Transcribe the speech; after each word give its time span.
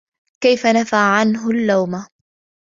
كَيْفَ 0.43 0.65
نَفَى 0.67 0.95
عَنْهُ 1.19 1.49
اللَّوْمَ 1.51 2.05